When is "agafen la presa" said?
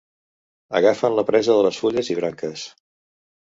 0.79-1.59